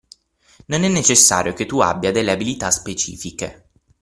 Non 0.65 0.83
è 0.83 0.87
necessario 0.87 1.53
che 1.53 1.67
tu 1.67 1.79
abbia 1.79 2.11
delle 2.11 2.31
abilità 2.31 2.71
specifiche. 2.71 3.67